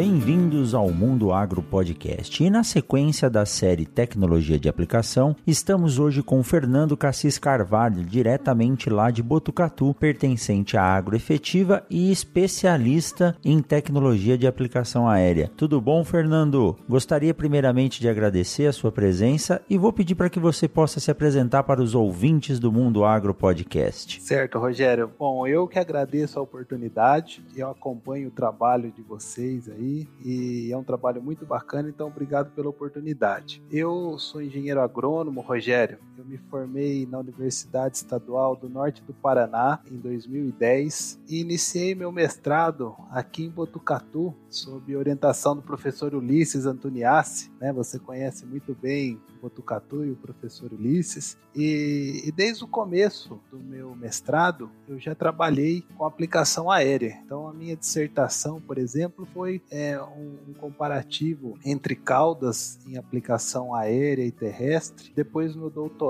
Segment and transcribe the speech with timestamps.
[0.00, 2.42] Bem-vindos ao Mundo Agro Podcast.
[2.42, 8.88] E na sequência da série Tecnologia de Aplicação, estamos hoje com Fernando Cassis Carvalho, diretamente
[8.88, 15.50] lá de Botucatu, pertencente à Agroefetiva e especialista em tecnologia de aplicação aérea.
[15.54, 16.78] Tudo bom, Fernando?
[16.88, 21.10] Gostaria primeiramente de agradecer a sua presença e vou pedir para que você possa se
[21.10, 24.22] apresentar para os ouvintes do Mundo Agro Podcast.
[24.22, 25.10] Certo, Rogério.
[25.18, 29.89] Bom, eu que agradeço a oportunidade, eu acompanho o trabalho de vocês aí
[30.24, 33.62] e é um trabalho muito bacana, então obrigado pela oportunidade.
[33.70, 35.98] Eu sou engenheiro agrônomo, Rogério.
[36.20, 42.12] Eu me formei na Universidade Estadual do Norte do Paraná em 2010 e iniciei meu
[42.12, 47.72] mestrado aqui em Botucatu, sob orientação do professor Ulisses Antoniassi, né?
[47.72, 51.38] Você conhece muito bem Botucatu e o professor Ulisses.
[51.54, 57.18] E, e, desde o começo do meu mestrado, eu já trabalhei com aplicação aérea.
[57.24, 63.74] Então, a minha dissertação, por exemplo, foi é, um, um, comparativo entre caudas em aplicação
[63.74, 65.12] aérea e terrestre.
[65.14, 66.09] Depois, no doutorado,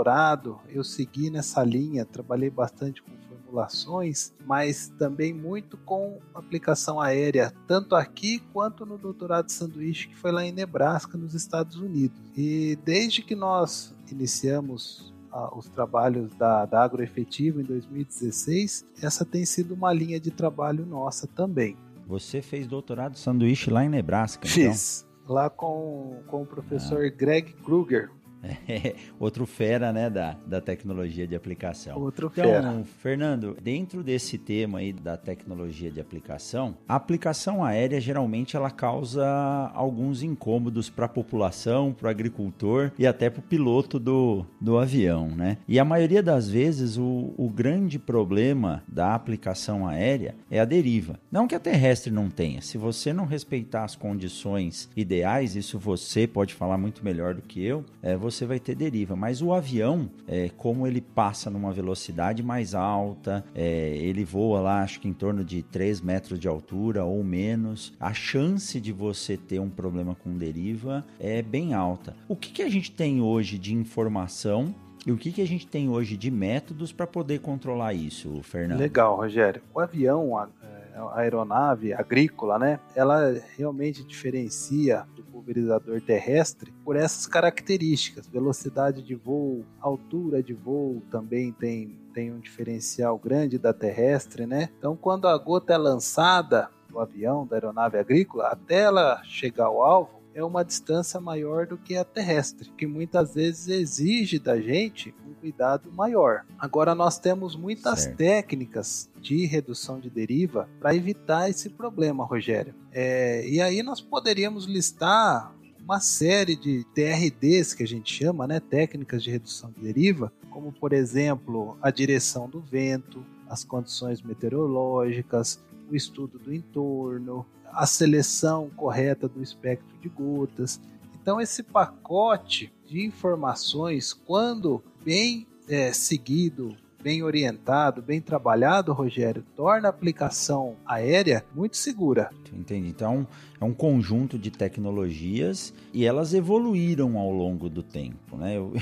[0.68, 3.10] eu segui nessa linha, trabalhei bastante com
[3.50, 10.16] formulações, mas também muito com aplicação aérea, tanto aqui quanto no doutorado de sanduíche que
[10.16, 12.16] foi lá em Nebraska, nos Estados Unidos.
[12.36, 19.44] E desde que nós iniciamos ah, os trabalhos da, da Agroefetivo em 2016, essa tem
[19.44, 21.76] sido uma linha de trabalho nossa também.
[22.06, 25.06] Você fez doutorado de sanduíche lá em Nebraska, Fiz.
[25.24, 25.34] Então?
[25.34, 27.08] Lá com, com o professor ah.
[27.08, 28.10] Greg Kruger,
[28.42, 31.98] é, outro fera, né, da, da tecnologia de aplicação.
[31.98, 32.84] Outro então, fera.
[32.98, 39.26] Fernando, dentro desse tema aí da tecnologia de aplicação, a aplicação aérea geralmente ela causa
[39.74, 44.78] alguns incômodos para a população, para o agricultor e até para o piloto do, do
[44.78, 45.58] avião, né?
[45.68, 51.18] E a maioria das vezes o, o grande problema da aplicação aérea é a deriva.
[51.30, 52.60] Não que a terrestre não tenha.
[52.60, 57.64] Se você não respeitar as condições ideais, isso você pode falar muito melhor do que
[57.64, 59.16] eu, é, você você vai ter deriva.
[59.16, 64.82] Mas o avião, é, como ele passa numa velocidade mais alta, é, ele voa lá,
[64.82, 69.36] acho que em torno de 3 metros de altura ou menos, a chance de você
[69.36, 72.16] ter um problema com deriva é bem alta.
[72.28, 74.74] O que, que a gente tem hoje de informação?
[75.06, 78.78] E o que, que a gente tem hoje de métodos para poder controlar isso, Fernando?
[78.78, 79.62] Legal, Rogério.
[79.74, 82.78] O avião, a, é, a aeronave agrícola, né?
[82.94, 88.26] Ela realmente diferencia do pulverizador terrestre por essas características.
[88.26, 94.68] Velocidade de voo, altura de voo também tem, tem um diferencial grande da terrestre, né?
[94.78, 99.82] Então, quando a gota é lançada do avião, da aeronave agrícola, até ela chegar ao
[99.82, 105.14] alvo, é uma distância maior do que a terrestre, que muitas vezes exige da gente
[105.26, 106.44] um cuidado maior.
[106.58, 108.16] Agora nós temos muitas certo.
[108.16, 112.74] técnicas de redução de deriva para evitar esse problema, Rogério.
[112.92, 118.60] É, e aí nós poderíamos listar uma série de TRDs que a gente chama, né,
[118.60, 125.60] técnicas de redução de deriva, como por exemplo a direção do vento, as condições meteorológicas,
[125.90, 130.80] o estudo do entorno, a seleção correta do espectro de gotas.
[131.20, 139.88] Então, esse pacote de informações, quando bem é, seguido, bem orientado, bem trabalhado, Rogério, torna
[139.88, 142.30] a aplicação aérea muito segura.
[142.52, 142.88] Entendi.
[142.88, 143.26] Então,
[143.60, 148.36] é um conjunto de tecnologias e elas evoluíram ao longo do tempo.
[148.36, 148.56] Né?
[148.56, 148.72] Eu,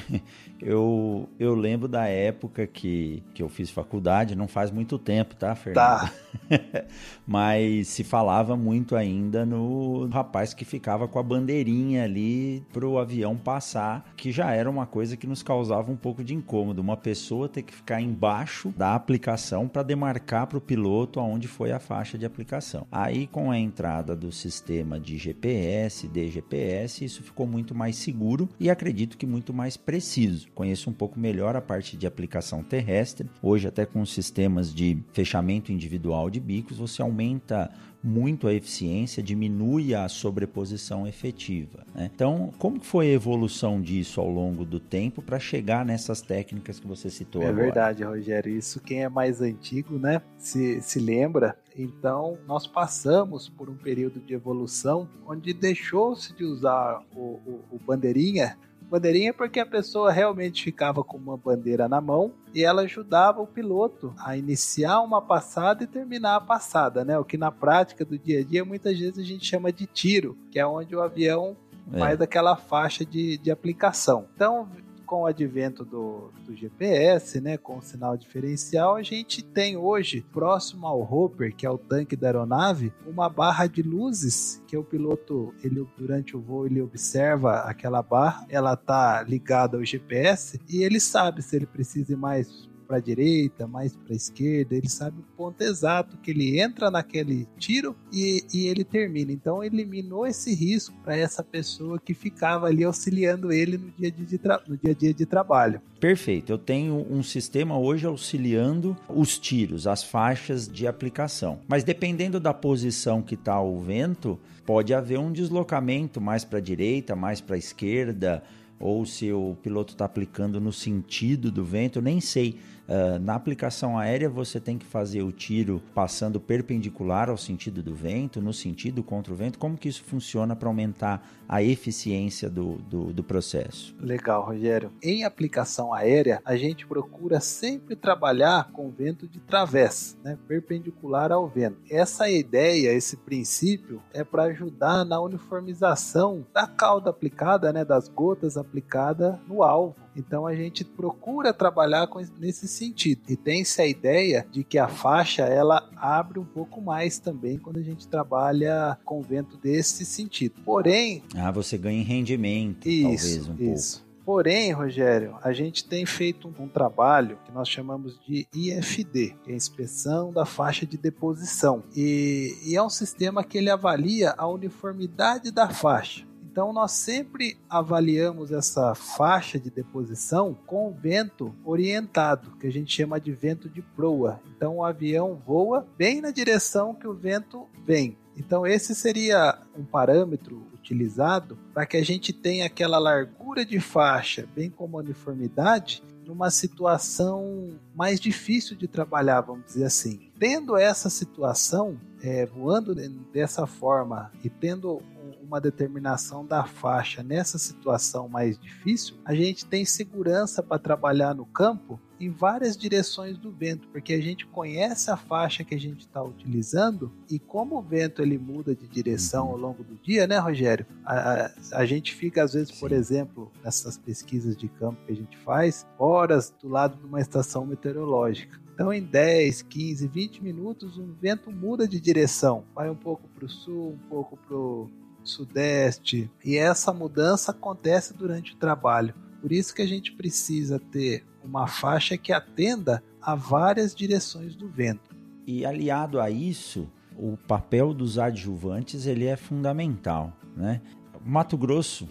[0.61, 5.55] eu, eu lembro da época que, que eu fiz faculdade, não faz muito tempo, tá,
[5.55, 5.85] Fernando?
[5.85, 6.13] Tá.
[7.27, 12.99] Mas se falava muito ainda no rapaz que ficava com a bandeirinha ali para o
[12.99, 16.81] avião passar, que já era uma coisa que nos causava um pouco de incômodo.
[16.81, 21.73] Uma pessoa ter que ficar embaixo da aplicação para demarcar para o piloto aonde foi
[21.73, 22.87] a faixa de aplicação.
[22.91, 28.49] Aí, com a entrada do sistema sistema de GPS, DGPS, isso ficou muito mais seguro
[28.59, 30.48] e acredito que muito mais preciso.
[30.59, 33.31] Conheço um pouco melhor a parte de aplicação terrestre.
[33.41, 37.71] Hoje, até com sistemas de fechamento individual de bicos, você aumenta
[38.03, 41.87] muito a eficiência, diminui a sobreposição efetiva.
[41.95, 42.11] Né?
[42.13, 46.89] Então, como foi a evolução disso ao longo do tempo para chegar nessas técnicas que
[46.89, 47.63] você citou é agora?
[47.63, 48.53] É verdade, Rogério.
[48.53, 51.57] Isso quem é mais antigo, né, se, se lembra.
[51.77, 57.79] Então, nós passamos por um período de evolução onde deixou-se de usar o, o, o
[57.79, 58.59] bandeirinha
[58.89, 63.47] Bandeirinha porque a pessoa realmente ficava com uma bandeira na mão e ela ajudava o
[63.47, 67.19] piloto a iniciar uma passada e terminar a passada, né?
[67.19, 70.39] O que na prática do dia a dia muitas vezes a gente chama de tiro,
[70.51, 71.57] que é onde o avião
[71.93, 71.99] é.
[71.99, 74.27] faz aquela faixa de, de aplicação.
[74.35, 74.69] Então,
[75.09, 80.21] com o advento do, do, GPS, né, com o sinal diferencial, a gente tem hoje,
[80.31, 84.85] próximo ao hopper, que é o tanque da aeronave, uma barra de luzes que o
[84.85, 90.83] piloto, ele durante o voo, ele observa aquela barra, ela tá ligada ao GPS e
[90.83, 94.89] ele sabe se ele precisa ir mais para a direita, mais para a esquerda, ele
[94.89, 99.31] sabe o ponto exato que ele entra naquele tiro e, e ele termina.
[99.31, 104.41] Então eliminou esse risco para essa pessoa que ficava ali auxiliando ele no dia, de
[104.67, 105.83] no dia a dia de trabalho.
[106.01, 106.51] Perfeito.
[106.51, 111.61] Eu tenho um sistema hoje auxiliando os tiros, as faixas de aplicação.
[111.69, 116.63] Mas dependendo da posição que está o vento, pode haver um deslocamento mais para a
[116.63, 118.43] direita, mais para a esquerda,
[118.79, 122.59] ou se o piloto está aplicando no sentido do vento, nem sei.
[122.89, 127.95] Uh, na aplicação aérea, você tem que fazer o tiro passando perpendicular ao sentido do
[127.95, 129.59] vento, no sentido contra o vento.
[129.59, 133.95] Como que isso funciona para aumentar a eficiência do, do, do, processo?
[134.01, 134.91] Legal, Rogério.
[135.03, 141.47] Em aplicação aérea, a gente procura sempre trabalhar com vento de través, né, perpendicular ao
[141.47, 141.79] vento.
[141.91, 148.57] Essa ideia, esse princípio, é para ajudar na uniformização da cauda aplicada, né, das gotas
[148.57, 153.23] aplicadas no alvo então a gente procura trabalhar com, nesse sentido.
[153.29, 157.79] E tem-se a ideia de que a faixa ela abre um pouco mais também quando
[157.79, 160.57] a gente trabalha com vento desse sentido.
[160.65, 161.23] Porém.
[161.37, 163.99] Ah, você ganha em rendimento, isso, talvez um isso.
[163.99, 164.09] pouco.
[164.29, 169.51] Porém, Rogério, a gente tem feito um, um, trabalho que nós chamamos de IFD, que
[169.51, 171.83] é a inspeção da faixa de deposição.
[171.97, 176.28] E, e é um sistema que ele avalia a uniformidade da faixa.
[176.59, 183.21] Então nós sempre avaliamos essa faixa de deposição com vento orientado, que a gente chama
[183.21, 184.41] de vento de proa.
[184.57, 188.19] Então o avião voa bem na direção que o vento vem.
[188.37, 194.45] Então esse seria um parâmetro utilizado para que a gente tenha aquela largura de faixa,
[194.53, 200.28] bem como a uniformidade, numa situação mais difícil de trabalhar, vamos dizer assim.
[200.39, 202.95] Tendo essa situação, é, voando
[203.33, 205.03] dessa forma e tendo
[205.43, 211.47] uma determinação da faixa nessa situação mais difícil, a gente tem segurança para trabalhar no
[211.47, 216.01] campo em várias direções do vento, porque a gente conhece a faixa que a gente
[216.01, 219.53] está utilizando e como o vento ele muda de direção uhum.
[219.53, 220.85] ao longo do dia, né, Rogério?
[221.05, 222.81] A, a, a gente fica às vezes, Sim.
[222.81, 227.21] por exemplo, nessas pesquisas de campo que a gente faz, horas do lado de uma
[227.21, 228.68] estação meteorológica.
[228.79, 232.63] Então, em 10, 15, 20 minutos, o vento muda de direção.
[232.73, 234.89] Vai um pouco para o sul, um pouco para o
[235.25, 236.31] sudeste.
[236.45, 239.13] E essa mudança acontece durante o trabalho.
[239.41, 244.69] Por isso que a gente precisa ter uma faixa que atenda a várias direções do
[244.69, 245.13] vento.
[245.45, 250.81] E aliado a isso, o papel dos adjuvantes ele é fundamental, né?
[251.27, 252.09] Mato Grosso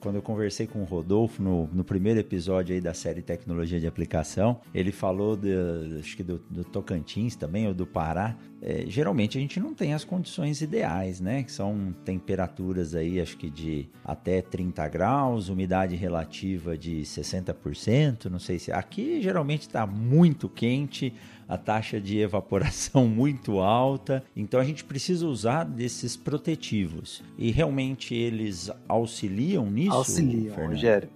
[0.00, 3.86] quando eu conversei com o Rodolfo no, no primeiro episódio aí da série Tecnologia de
[3.86, 5.50] Aplicação, ele falou de,
[5.98, 8.36] acho que do, do Tocantins também, ou do Pará.
[8.62, 11.42] É, geralmente a gente não tem as condições ideais, né?
[11.42, 18.38] Que são temperaturas aí, acho que de até 30 graus, umidade relativa de 60%, não
[18.38, 18.72] sei se.
[18.72, 21.12] Aqui geralmente está muito quente,
[21.48, 24.22] a taxa de evaporação muito alta.
[24.34, 27.22] Então a gente precisa usar desses protetivos.
[27.38, 29.92] E realmente eles auxiliam nisso?
[29.92, 30.72] Auxiliam, Fernando?
[30.72, 31.10] Rogério.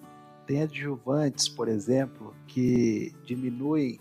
[0.46, 3.98] Tem adjuvantes, por exemplo, que diminuem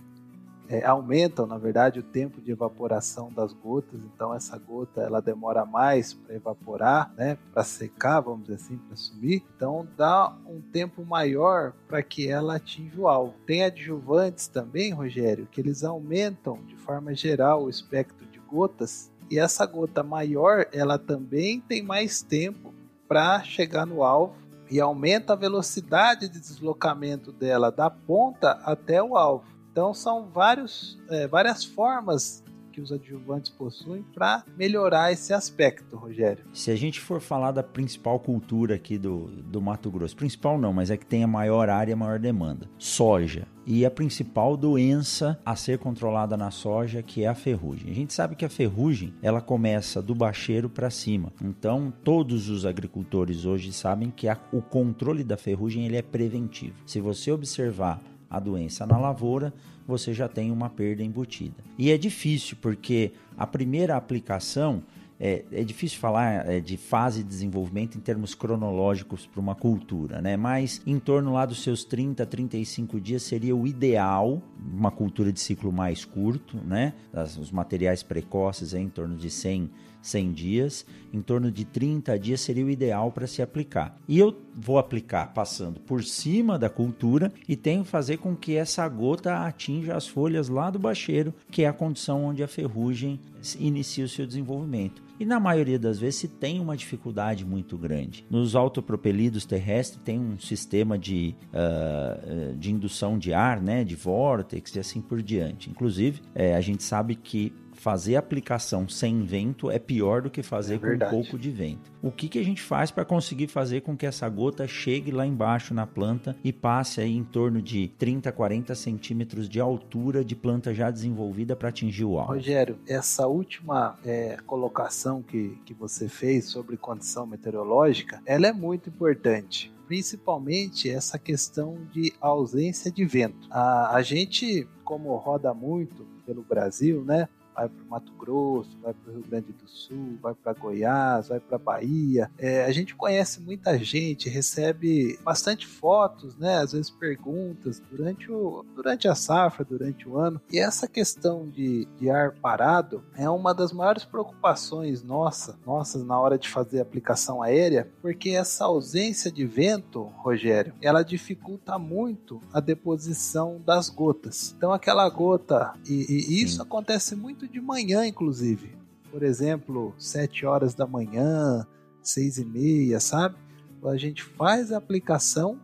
[0.70, 4.00] é, aumentam, na verdade, o tempo de evaporação das gotas.
[4.14, 8.96] Então, essa gota ela demora mais para evaporar, né, para secar, vamos dizer assim, para
[8.96, 9.44] sumir.
[9.56, 13.34] Então, dá um tempo maior para que ela atinja o alvo.
[13.48, 19.12] Tem adjuvantes também, Rogério, que eles aumentam de forma geral o espectro de gotas.
[19.32, 22.72] E essa gota maior, ela também tem mais tempo
[23.08, 24.36] para chegar no alvo
[24.70, 29.59] e aumenta a velocidade de deslocamento dela da ponta até o alvo.
[29.72, 32.44] Então são vários, é, várias formas
[32.80, 36.46] que os adjuvantes possuem para melhorar esse aspecto, Rogério.
[36.54, 40.72] Se a gente for falar da principal cultura aqui do, do Mato Grosso, principal não,
[40.72, 43.48] mas é que tem a maior área a maior demanda, soja.
[43.66, 47.92] E a principal doença a ser controlada na soja, que é a ferrugem.
[47.92, 51.32] A gente sabe que a ferrugem, ela começa do bacheiro para cima.
[51.44, 56.76] Então, todos os agricultores hoje sabem que a, o controle da ferrugem ele é preventivo.
[56.86, 59.54] Se você observar a doença na lavoura,
[59.88, 61.64] você já tem uma perda embutida.
[61.78, 64.84] E é difícil porque a primeira aplicação
[65.20, 70.22] é, é difícil falar é, de fase de desenvolvimento em termos cronológicos para uma cultura,
[70.22, 70.38] né?
[70.38, 75.40] Mas em torno lá dos seus 30, 35 dias seria o ideal, uma cultura de
[75.40, 76.94] ciclo mais curto, né?
[77.38, 79.70] os materiais precoces é em torno de 100
[80.02, 83.98] 100 dias, em torno de 30 dias seria o ideal para se aplicar.
[84.08, 88.56] E eu vou aplicar passando por cima da cultura e tenho que fazer com que
[88.56, 93.20] essa gota atinja as folhas lá do bacheiro, que é a condição onde a ferrugem
[93.58, 95.02] inicia o seu desenvolvimento.
[95.20, 98.26] E na maioria das vezes se tem uma dificuldade muito grande.
[98.30, 104.74] Nos autopropelidos terrestres tem um sistema de, uh, de indução de ar, né, de vórtex
[104.76, 105.70] e assim por diante.
[105.70, 110.76] Inclusive, é, a gente sabe que fazer aplicação sem vento é pior do que fazer
[110.76, 111.92] é com um pouco de vento.
[112.02, 115.26] O que, que a gente faz para conseguir fazer com que essa gota chegue lá
[115.26, 120.36] embaixo na planta e passe aí em torno de 30, 40 centímetros de altura de
[120.36, 122.34] planta já desenvolvida para atingir o alvo?
[122.34, 128.90] Rogério, essa última é, colocação que, que você fez sobre condição meteorológica, ela é muito
[128.90, 133.48] importante principalmente essa questão de ausência de vento.
[133.50, 137.28] A, a gente, como roda muito pelo Brasil, né?
[137.60, 141.28] Vai para o Mato Grosso, vai para o Rio Grande do Sul, vai para Goiás,
[141.28, 142.32] vai para Bahia.
[142.38, 146.60] É, a gente conhece muita gente, recebe bastante fotos, né?
[146.60, 150.40] Às vezes perguntas durante, o, durante a safra, durante o ano.
[150.50, 156.18] E essa questão de, de ar parado é uma das maiores preocupações nossa, nossas na
[156.18, 162.62] hora de fazer aplicação aérea, porque essa ausência de vento, Rogério, ela dificulta muito a
[162.62, 164.54] deposição das gotas.
[164.56, 168.78] Então aquela gota, e, e isso acontece muito de manhã, inclusive.
[169.12, 171.66] Por exemplo, 7 horas da manhã,
[172.02, 173.36] 6 e meia, sabe?
[173.84, 175.60] A gente faz a aplicação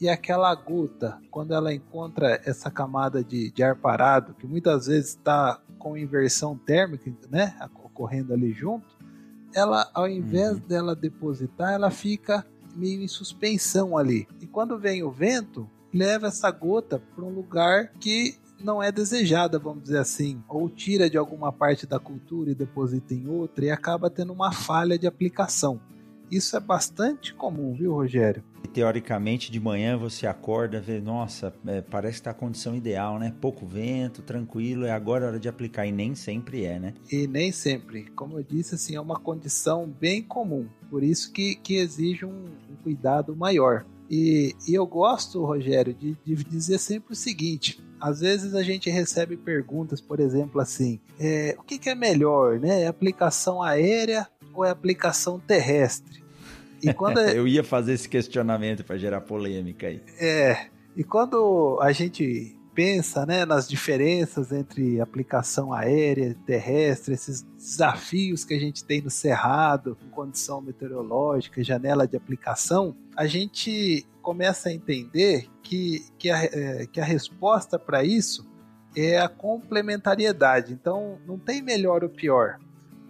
[0.00, 5.10] e aquela gota, quando ela encontra essa camada de, de ar parado, que muitas vezes
[5.10, 8.86] está com inversão térmica, né, ocorrendo ali junto,
[9.52, 10.68] ela, ao invés uhum.
[10.68, 12.46] dela depositar, ela fica
[12.76, 14.28] meio em suspensão ali.
[14.40, 19.58] E quando vem o vento, leva essa gota para um lugar que não é desejada,
[19.58, 23.70] vamos dizer assim, ou tira de alguma parte da cultura e deposita em outra e
[23.70, 25.80] acaba tendo uma falha de aplicação.
[26.30, 28.44] Isso é bastante comum, viu, Rogério?
[28.74, 33.34] Teoricamente, de manhã você acorda, vê, nossa, é, parece que está a condição ideal, né?
[33.40, 35.86] Pouco vento, tranquilo, é agora a hora de aplicar.
[35.86, 36.94] E nem sempre é, né?
[37.10, 38.10] E nem sempre.
[38.10, 40.68] Como eu disse, assim, é uma condição bem comum.
[40.90, 43.86] Por isso que, que exige um, um cuidado maior.
[44.10, 48.90] E, e, eu gosto, Rogério, de, de dizer sempre o seguinte: às vezes a gente
[48.90, 52.82] recebe perguntas, por exemplo, assim: é, o que, que, é melhor, né?
[52.82, 56.22] É aplicação aérea ou é aplicação terrestre?
[56.82, 60.02] E quando Eu ia fazer esse questionamento para gerar polêmica aí.
[60.18, 60.66] É.
[60.96, 68.54] E quando a gente pensa né, nas diferenças entre aplicação aérea, terrestre, esses desafios que
[68.54, 75.48] a gente tem no cerrado, condição meteorológica, janela de aplicação, a gente começa a entender
[75.60, 78.48] que, que, a, é, que a resposta para isso
[78.96, 80.72] é a complementariedade.
[80.72, 82.60] Então, não tem melhor ou pior.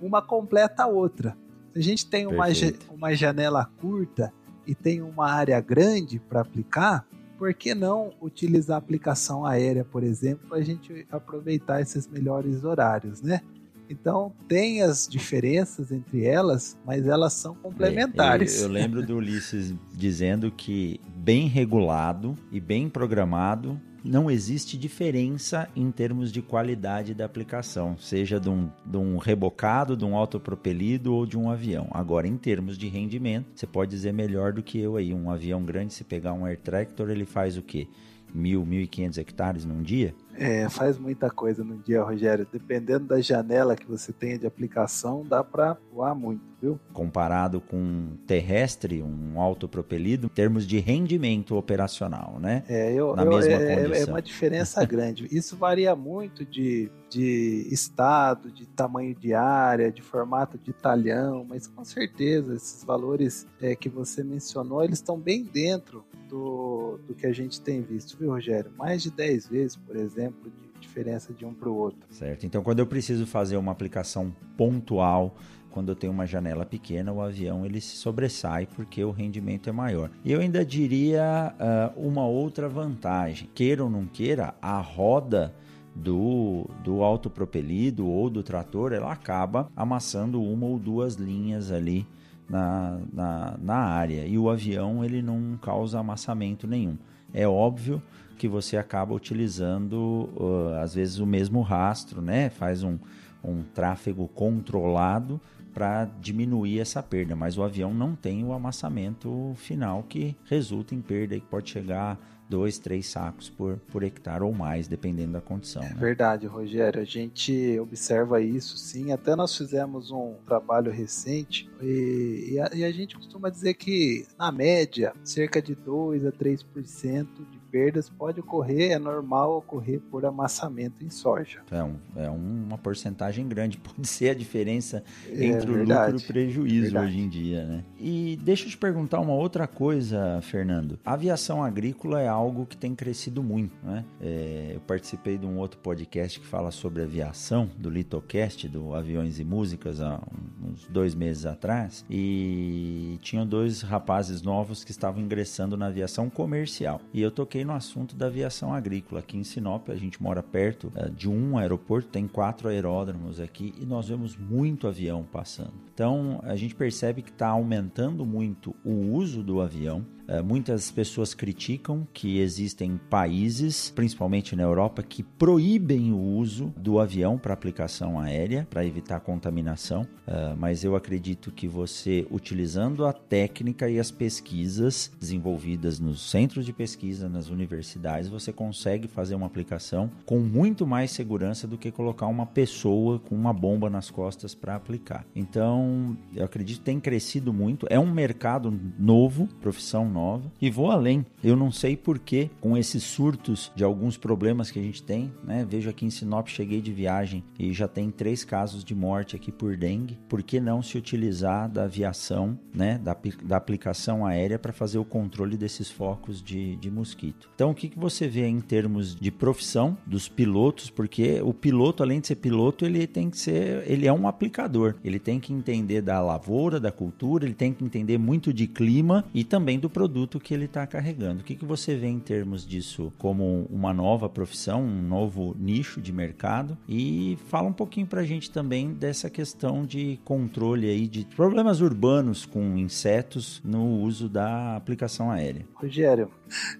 [0.00, 1.36] Uma completa a outra.
[1.74, 2.46] Se a gente tem uma,
[2.90, 4.32] uma janela curta
[4.66, 10.02] e tem uma área grande para aplicar, por que não utilizar a aplicação aérea, por
[10.02, 13.42] exemplo, para a gente aproveitar esses melhores horários, né?
[13.88, 18.56] Então tem as diferenças entre elas, mas elas são complementares.
[18.56, 24.78] É, eu, eu lembro do Ulisses dizendo que bem regulado e bem programado não existe
[24.78, 30.16] diferença em termos de qualidade da aplicação, seja de um, de um rebocado, de um
[30.16, 31.88] autopropelido ou de um avião.
[31.90, 35.12] Agora, em termos de rendimento, você pode dizer melhor do que eu aí.
[35.12, 37.88] Um avião grande, se pegar um air tractor, ele faz o quê?
[38.32, 40.14] Mil, mil e quinhentos hectares num dia?
[40.38, 42.46] É, faz muita coisa no dia, Rogério.
[42.50, 46.78] Dependendo da janela que você tenha de aplicação, dá para voar muito, viu?
[46.92, 52.62] Comparado com um terrestre, um autopropelido, em termos de rendimento operacional, né?
[52.68, 54.06] É, eu, Na eu, mesma é, condição.
[54.06, 55.26] é uma diferença grande.
[55.30, 61.66] Isso varia muito de, de estado, de tamanho de área, de formato de talhão, mas
[61.66, 67.26] com certeza esses valores é, que você mencionou, eles estão bem dentro do, do que
[67.26, 68.70] a gente tem visto, viu, Rogério?
[68.76, 72.00] Mais de 10 vezes, por exemplo, de diferença de um para o outro.
[72.10, 72.46] Certo.
[72.46, 75.34] Então, quando eu preciso fazer uma aplicação pontual,
[75.70, 79.72] quando eu tenho uma janela pequena, o avião ele se sobressai porque o rendimento é
[79.72, 80.10] maior.
[80.24, 85.54] E eu ainda diria uh, uma outra vantagem: queira ou não queira, a roda
[85.94, 92.06] do, do autopropelido ou do trator ela acaba amassando uma ou duas linhas ali
[92.48, 96.96] na, na, na área e o avião ele não causa amassamento nenhum.
[97.32, 98.02] É óbvio
[98.38, 102.48] que você acaba utilizando uh, às vezes o mesmo rastro, né?
[102.48, 102.98] Faz um,
[103.44, 105.40] um tráfego controlado
[105.74, 111.00] para diminuir essa perda, mas o avião não tem o amassamento final que resulta em
[111.00, 112.18] perda e que pode chegar
[112.48, 115.82] dois, três sacos por, por hectare ou mais, dependendo da condição.
[115.82, 115.96] É né?
[115.98, 117.00] verdade, Rogério.
[117.00, 119.12] A gente observa isso sim.
[119.12, 124.26] Até nós fizemos um trabalho recente e, e, a, e a gente costuma dizer que,
[124.38, 130.24] na média, cerca de 2 a 3% de perdas pode ocorrer, é normal ocorrer por
[130.24, 131.60] amassamento em soja.
[131.70, 136.16] É, um, é uma porcentagem grande, pode ser a diferença é, entre o lucro e
[136.16, 137.06] o prejuízo verdade.
[137.06, 137.84] hoje em dia, né?
[137.98, 140.98] E deixa eu te perguntar uma outra coisa, Fernando.
[141.04, 144.04] A aviação agrícola é algo que tem crescido muito, né?
[144.20, 149.38] É, eu participei de um outro podcast que fala sobre aviação, do Litocast, do Aviões
[149.38, 150.20] e Músicas, há
[150.62, 157.00] uns dois meses atrás, e tinham dois rapazes novos que estavam ingressando na aviação comercial.
[157.12, 159.20] E eu toquei no assunto da aviação agrícola.
[159.20, 163.74] Aqui em Sinop, a gente mora perto uh, de um aeroporto, tem quatro aeródromos aqui
[163.80, 165.74] e nós vemos muito avião passando.
[165.92, 170.04] Então, a gente percebe que está aumentando muito o uso do avião.
[170.28, 177.00] Uh, muitas pessoas criticam que existem países, principalmente na Europa, que proíbem o uso do
[177.00, 180.02] avião para aplicação aérea, para evitar contaminação.
[180.02, 186.66] Uh, mas eu acredito que você, utilizando a técnica e as pesquisas desenvolvidas nos centros
[186.66, 191.90] de pesquisa, nas universidades, você consegue fazer uma aplicação com muito mais segurança do que
[191.90, 195.24] colocar uma pessoa com uma bomba nas costas para aplicar.
[195.34, 197.86] Então, eu acredito que tem crescido muito.
[197.88, 200.17] É um mercado novo, profissão nova.
[200.60, 201.24] E vou além.
[201.42, 205.32] Eu não sei por que, com esses surtos de alguns problemas que a gente tem,
[205.44, 205.64] né?
[205.68, 209.52] Vejo aqui em Sinop, cheguei de viagem e já tem três casos de morte aqui
[209.52, 210.18] por dengue.
[210.28, 212.98] Por que não se utilizar da aviação, né?
[212.98, 217.48] Da, da aplicação aérea para fazer o controle desses focos de, de mosquito?
[217.54, 220.90] Então, o que, que você vê em termos de profissão dos pilotos?
[220.90, 224.96] Porque o piloto, além de ser piloto, ele tem que ser, ele é um aplicador.
[225.04, 229.24] Ele tem que entender da lavoura, da cultura, ele tem que entender muito de clima
[229.32, 230.07] e também do produto
[230.40, 231.40] que ele está carregando.
[231.40, 236.00] O que, que você vê em termos disso como uma nova profissão, um novo nicho
[236.00, 236.76] de mercado?
[236.88, 241.80] E fala um pouquinho para a gente também dessa questão de controle aí de problemas
[241.80, 245.66] urbanos com insetos no uso da aplicação aérea.
[245.74, 246.30] Rogério,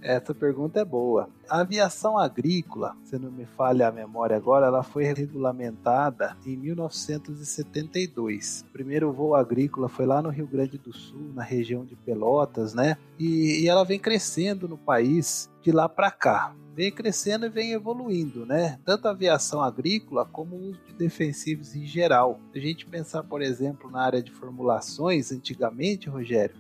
[0.03, 1.29] essa pergunta é boa.
[1.49, 8.67] A aviação agrícola, se não me falha a memória agora, ela foi regulamentada em 1972.
[8.69, 12.75] O primeiro voo agrícola foi lá no Rio Grande do Sul, na região de Pelotas,
[12.75, 12.99] né?
[13.19, 17.73] E, e ela vem crescendo no país de lá para cá vem crescendo e vem
[17.73, 18.79] evoluindo, né?
[18.85, 22.39] Tanto a aviação agrícola como o uso de defensivos em geral.
[22.53, 26.55] Se a gente pensar, por exemplo, na área de formulações, antigamente, Rogério,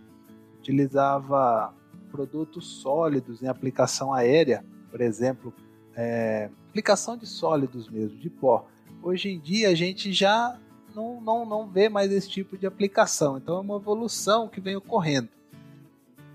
[0.58, 1.72] utilizava
[2.10, 5.54] produtos sólidos em aplicação aérea, por exemplo,
[5.94, 8.66] é, aplicação de sólidos mesmo, de pó.
[9.00, 10.58] Hoje em dia a gente já
[10.96, 14.74] não, não, não vê mais esse tipo de aplicação, então é uma evolução que vem
[14.74, 15.28] ocorrendo.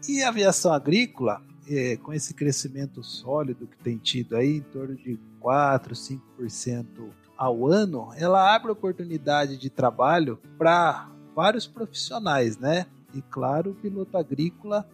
[0.07, 4.95] E a aviação agrícola, é, com esse crescimento sólido que tem tido aí, em torno
[4.95, 6.85] de 4, 5%
[7.37, 12.85] ao ano, ela abre oportunidade de trabalho para vários profissionais, né?
[13.13, 14.87] E claro, o piloto agrícola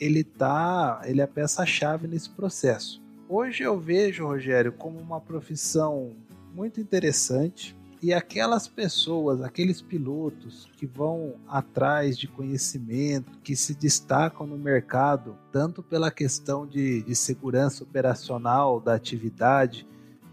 [0.00, 3.02] ele tá, ele é peça-chave nesse processo.
[3.28, 6.12] Hoje eu vejo, Rogério, como uma profissão
[6.54, 14.46] muito interessante e aquelas pessoas, aqueles pilotos que vão atrás de conhecimento, que se destacam
[14.46, 19.88] no mercado, tanto pela questão de, de segurança operacional da atividade,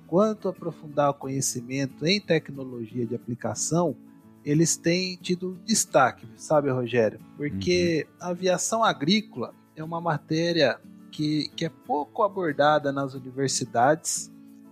[0.06, 3.96] quanto aprofundar o conhecimento em tecnologia de aplicação,
[4.44, 7.22] eles têm tido destaque, sabe, Rogério?
[7.38, 8.28] Porque uhum.
[8.28, 10.78] a aviação agrícola é uma matéria
[11.10, 14.31] que, que é pouco abordada nas universidades.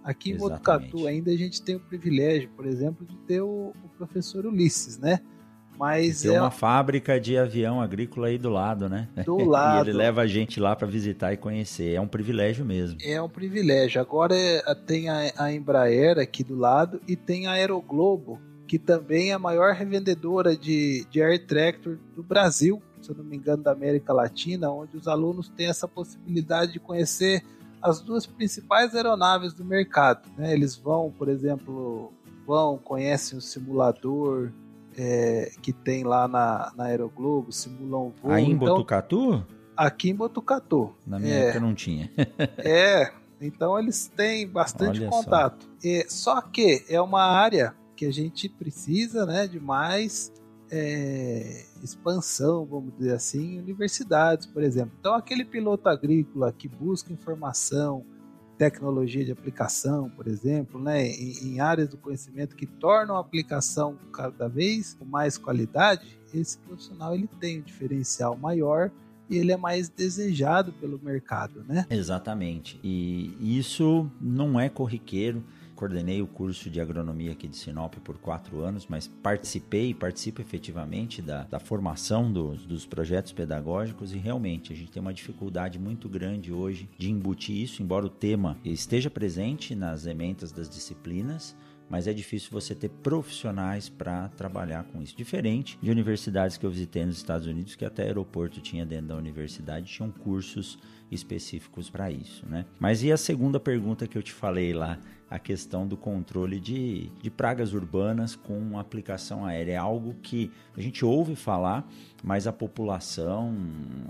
[0.10, 0.34] Aqui Exatamente.
[0.34, 4.43] em Botucatu ainda a gente tem o privilégio, por exemplo, de ter o, o professor
[4.43, 5.19] Ulisses, né?
[5.78, 9.08] Mas tem é uma fábrica de avião agrícola aí do lado, né?
[9.24, 9.86] Do lado.
[9.86, 11.93] e ele leva a gente lá para visitar e conhecer.
[11.93, 12.98] É um privilégio mesmo.
[13.04, 14.02] É um privilégio.
[14.02, 19.30] Agora é, tem a, a Embraer aqui do lado e tem a Aeroglobo, que também
[19.30, 23.62] é a maior revendedora de, de air tractor do Brasil, se eu não me engano,
[23.62, 27.43] da América Latina, onde os alunos têm essa possibilidade de conhecer
[27.82, 30.30] as duas principais aeronaves do mercado.
[30.38, 30.54] Né?
[30.54, 32.13] Eles vão, por exemplo,
[32.46, 34.52] vão, conhecem o simulador
[34.98, 38.32] é, que tem lá na, na Aeroglobo, simulam voo.
[38.32, 39.46] Aí em então, Botucatu?
[39.76, 40.94] Aqui em Botucatu.
[41.06, 42.12] Na minha é, época não tinha.
[42.58, 45.63] é, então eles têm bastante Olha contato.
[45.63, 45.88] Só.
[45.88, 50.34] É, só que é uma área que a gente precisa né, de mais
[50.71, 54.91] é, expansão, vamos dizer assim, em universidades, por exemplo.
[54.99, 58.05] Então, aquele piloto agrícola que busca informação,
[58.58, 63.97] tecnologia de aplicação, por exemplo, né, em, em, áreas do conhecimento que tornam a aplicação
[64.12, 68.91] cada vez com mais qualidade, esse profissional ele tem um diferencial maior
[69.29, 71.86] e ele é mais desejado pelo mercado, né?
[71.89, 72.79] Exatamente.
[72.84, 75.43] E isso não é corriqueiro
[75.80, 80.42] coordenei o curso de agronomia aqui de Sinop por quatro anos, mas participei e participo
[80.42, 85.80] efetivamente da, da formação dos, dos projetos pedagógicos e realmente a gente tem uma dificuldade
[85.80, 91.56] muito grande hoje de embutir isso, embora o tema esteja presente nas ementas das disciplinas,
[91.89, 95.15] mas é difícil você ter profissionais para trabalhar com isso.
[95.15, 99.15] Diferente de universidades que eu visitei nos Estados Unidos, que até aeroporto tinha dentro da
[99.15, 100.78] universidade, tinham cursos
[101.10, 102.65] específicos para isso, né?
[102.80, 107.10] Mas e a segunda pergunta que eu te falei lá, a questão do controle de,
[107.22, 109.74] de pragas urbanas com aplicação aérea.
[109.74, 111.88] É algo que a gente ouve falar,
[112.24, 113.56] mas a população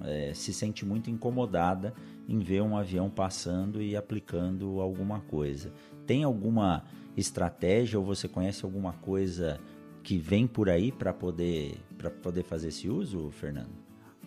[0.05, 1.93] é, se sente muito incomodada
[2.27, 5.73] em ver um avião passando e aplicando alguma coisa.
[6.05, 6.85] Tem alguma
[7.17, 9.59] estratégia ou você conhece alguma coisa
[10.01, 11.77] que vem por aí para poder,
[12.21, 13.71] poder fazer esse uso, Fernando?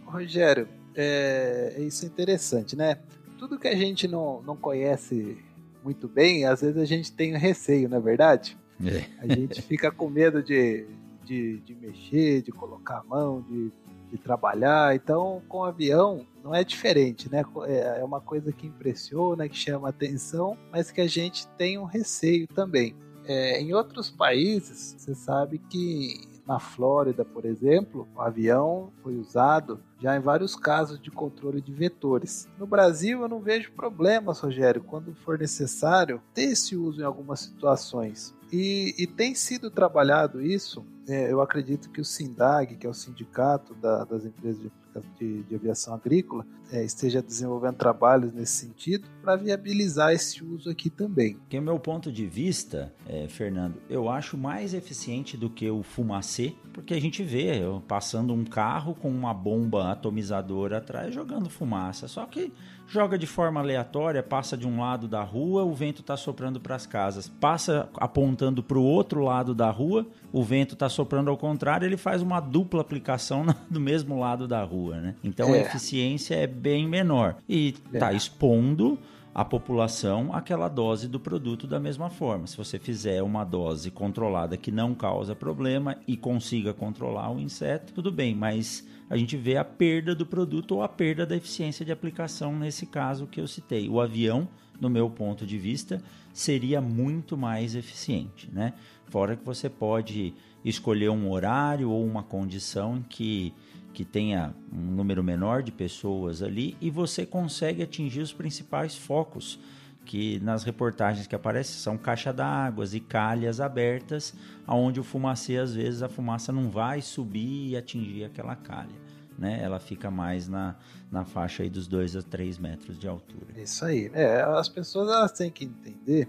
[0.05, 2.99] Rogério, é, isso é interessante, né?
[3.39, 5.39] Tudo que a gente não, não conhece
[5.83, 8.57] muito bem, às vezes a gente tem receio, não é verdade?
[8.85, 9.05] É.
[9.19, 10.87] A gente fica com medo de,
[11.25, 13.73] de, de, mexer, de colocar a mão, de,
[14.11, 14.95] de trabalhar.
[14.95, 17.45] Então, com o avião, não é diferente, né?
[17.67, 21.85] É, é uma coisa que impressiona, que chama atenção, mas que a gente tem um
[21.85, 22.95] receio também.
[23.25, 29.81] É, em outros países, você sabe que na Flórida, por exemplo, o avião foi usado
[30.01, 32.49] já em vários casos de controle de vetores.
[32.59, 37.41] No Brasil, eu não vejo problemas, Rogério, quando for necessário ter esse uso em algumas
[37.41, 38.35] situações.
[38.53, 40.85] E, e tem sido trabalhado isso.
[41.09, 44.71] É, eu acredito que o SINDAG, que é o sindicato da, das empresas de
[45.19, 50.89] de, de aviação agrícola é, esteja desenvolvendo trabalhos nesse sentido para viabilizar esse uso aqui
[50.89, 51.39] também.
[51.49, 55.83] Que o meu ponto de vista, é, Fernando, eu acho mais eficiente do que o
[55.83, 62.09] fumacê, porque a gente vê passando um carro com uma bomba atomizadora atrás jogando fumaça.
[62.09, 62.53] Só que
[62.93, 66.77] joga de forma aleatória, passa de um lado da rua, o vento está soprando para
[66.77, 71.37] as casas, passa apontando para o outro lado da rua, o vento está soprando ao
[71.39, 75.15] contrário, ele faz uma dupla aplicação do mesmo lado da rua, né?
[75.25, 75.59] Então é.
[75.59, 78.17] a eficiência é bem menor e está é.
[78.17, 78.99] expondo
[79.35, 82.47] a população aquela dose do produto da mesma forma.
[82.47, 87.95] Se você fizer uma dose controlada que não causa problema e consiga controlar o inseto,
[87.95, 91.85] tudo bem, mas a gente vê a perda do produto ou a perda da eficiência
[91.85, 93.89] de aplicação nesse caso que eu citei.
[93.89, 94.47] O avião,
[94.81, 98.75] no meu ponto de vista, seria muito mais eficiente, né?
[99.07, 103.53] Fora que você pode escolher um horário ou uma condição em que
[103.93, 109.59] que tenha um número menor de pessoas ali e você consegue atingir os principais focos
[110.05, 114.35] que nas reportagens que aparecem são caixa d'água e calhas abertas,
[114.67, 118.97] aonde o fumacê às vezes a fumaça não vai subir e atingir aquela calha,
[119.39, 119.61] né?
[119.63, 120.77] Ela fica mais na,
[121.11, 123.53] na faixa aí dos 2 a 3 metros de altura.
[123.57, 124.11] Isso aí.
[124.13, 126.29] É, as pessoas elas têm que entender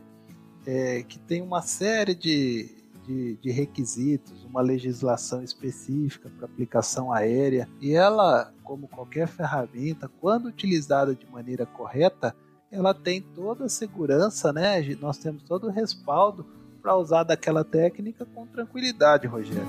[0.66, 7.68] é, que tem uma série de, de, de requisitos, uma legislação específica para aplicação aérea,
[7.82, 12.36] e ela, como qualquer ferramenta, quando utilizada de maneira correta,
[12.72, 14.82] ela tem toda a segurança, né?
[15.00, 16.46] Nós temos todo o respaldo
[16.82, 19.68] para usar daquela técnica com tranquilidade, Rogério.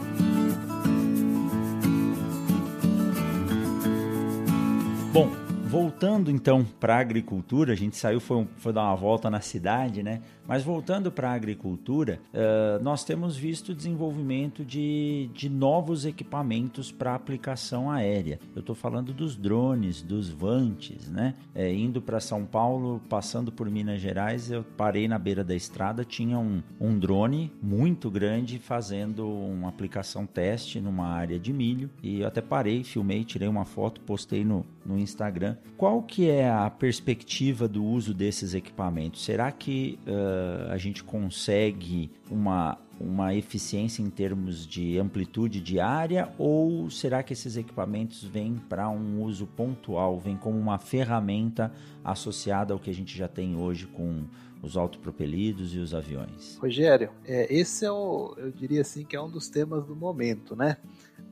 [5.13, 5.44] Bom,
[5.75, 10.05] voltando então para a agricultura, a gente saiu, foi, foi dar uma volta na cidade,
[10.05, 10.23] né?
[10.47, 16.93] Mas voltando para a agricultura, uh, nós temos visto o desenvolvimento de, de novos equipamentos
[16.93, 18.39] para aplicação aérea.
[18.55, 21.35] Eu estou falando dos drones, dos vantes, né?
[21.55, 26.05] É, indo para São Paulo, passando por Minas Gerais, eu parei na beira da estrada,
[26.05, 32.21] tinha um, um drone muito grande fazendo uma aplicação teste numa área de milho e
[32.21, 35.57] eu até parei, filmei, tirei uma foto, postei no, no Instagram.
[35.77, 39.25] Qual que é a perspectiva do uso desses equipamentos?
[39.25, 46.89] Será que uh, a gente consegue uma, uma eficiência em termos de amplitude diária ou
[46.91, 51.73] será que esses equipamentos vêm para um uso pontual, vêm como uma ferramenta
[52.05, 54.25] associada ao que a gente já tem hoje com
[54.63, 56.57] os autopropelidos e os aviões?
[56.57, 60.57] Rogério, é, esse é o, eu diria assim que é um dos temas do momento,
[60.57, 60.77] né?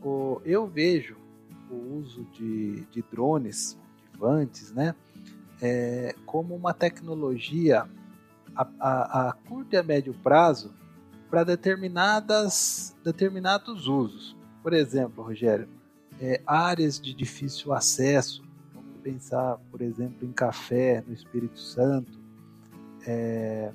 [0.02, 1.16] O, eu vejo
[1.70, 3.78] o uso de, de drones,
[4.22, 4.94] de vantes, né?
[5.60, 7.86] É, como uma tecnologia
[8.54, 10.72] a, a, a curto e a médio prazo
[11.30, 14.36] para determinadas determinados usos.
[14.62, 15.68] Por exemplo, Rogério,
[16.20, 22.20] é, áreas de difícil acesso, vamos pensar, por exemplo, em café no Espírito Santo,
[23.06, 23.72] é,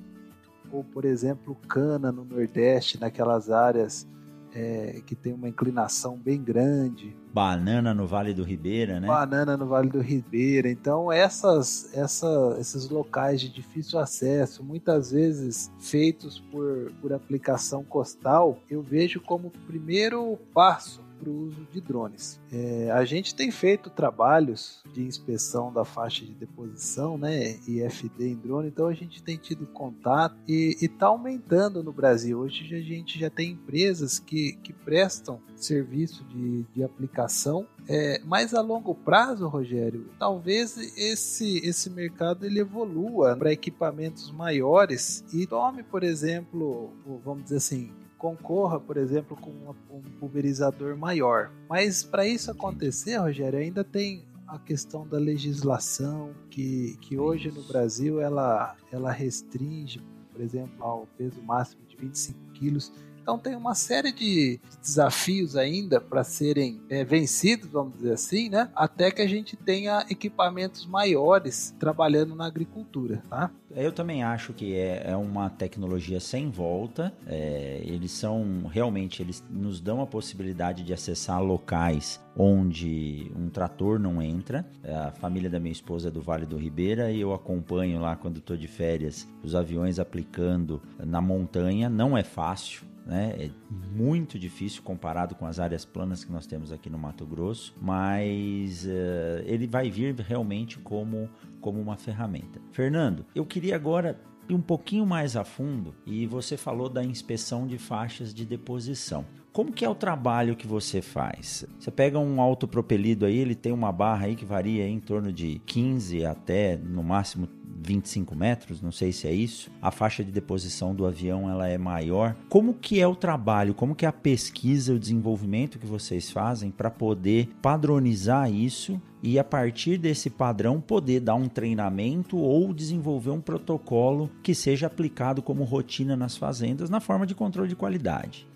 [0.70, 4.06] ou por exemplo cana no Nordeste, naquelas áreas
[4.54, 7.16] é, que tem uma inclinação bem grande.
[7.32, 9.06] Banana no Vale do Ribeira, né?
[9.06, 10.70] Banana no Vale do Ribeira.
[10.70, 18.58] Então, essas, essa, esses locais de difícil acesso, muitas vezes feitos por, por aplicação costal,
[18.68, 22.40] eu vejo como primeiro passo para o uso de drones.
[22.52, 28.36] É, a gente tem feito trabalhos de inspeção da faixa de deposição, né, IFD em
[28.36, 32.38] drone, então a gente tem tido contato e está aumentando no Brasil.
[32.38, 38.52] Hoje a gente já tem empresas que, que prestam serviço de, de aplicação é, mas
[38.52, 45.82] a longo prazo, Rogério, talvez esse, esse mercado ele evolua para equipamentos maiores e tome,
[45.82, 46.92] por exemplo,
[47.24, 49.50] vamos dizer assim, concorra, por exemplo, com
[49.90, 51.50] um pulverizador maior.
[51.68, 57.62] Mas para isso acontecer, Rogério, ainda tem a questão da legislação que, que hoje no
[57.62, 60.00] Brasil ela, ela restringe,
[60.32, 62.92] por exemplo, ao peso máximo de 25 quilos
[63.28, 68.70] então tem uma série de desafios ainda para serem é, vencidos, vamos dizer assim, né?
[68.74, 73.50] Até que a gente tenha equipamentos maiores trabalhando na agricultura, tá?
[73.76, 77.12] Eu também acho que é, é uma tecnologia sem volta.
[77.26, 83.98] É, eles são realmente eles nos dão a possibilidade de acessar locais onde um trator
[83.98, 84.64] não entra.
[84.82, 88.16] É, a família da minha esposa é do Vale do Ribeira e eu acompanho lá
[88.16, 91.90] quando estou de férias os aviões aplicando na montanha.
[91.90, 93.34] Não é fácil né?
[93.38, 93.50] É
[93.90, 98.84] muito difícil comparado com as áreas planas que nós temos aqui no Mato Grosso, mas
[98.84, 101.28] uh, ele vai vir realmente como,
[101.60, 102.60] como uma ferramenta.
[102.70, 107.66] Fernando, eu queria agora ir um pouquinho mais a fundo e você falou da inspeção
[107.66, 109.24] de faixas de deposição.
[109.58, 111.66] Como que é o trabalho que você faz?
[111.80, 115.60] Você pega um autopropelido aí, ele tem uma barra aí que varia em torno de
[115.66, 117.48] 15 até no máximo
[117.82, 119.68] 25 metros, não sei se é isso.
[119.82, 122.36] A faixa de deposição do avião ela é maior.
[122.48, 123.74] Como que é o trabalho?
[123.74, 129.40] Como que é a pesquisa, o desenvolvimento que vocês fazem para poder padronizar isso e
[129.40, 135.42] a partir desse padrão poder dar um treinamento ou desenvolver um protocolo que seja aplicado
[135.42, 138.46] como rotina nas fazendas na forma de controle de qualidade.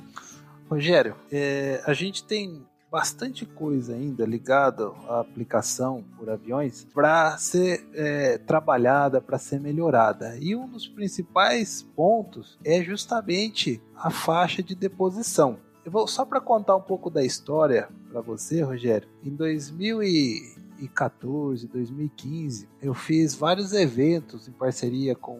[0.72, 7.86] Rogério, é, a gente tem bastante coisa ainda ligada à aplicação por aviões para ser
[7.92, 10.34] é, trabalhada, para ser melhorada.
[10.38, 15.58] E um dos principais pontos é justamente a faixa de deposição.
[15.84, 19.06] Eu vou só para contar um pouco da história para você, Rogério.
[19.22, 25.38] Em 2014, 2015, eu fiz vários eventos em parceria com